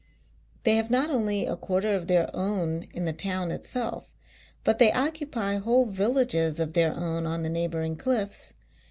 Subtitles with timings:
[0.63, 4.15] They have not only a Quarter of their own in the town itself,
[4.63, 8.55] but they occupy whole villages of their own on the neighbouring cliffs.